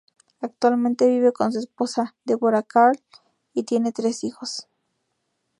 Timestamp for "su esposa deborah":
1.53-2.63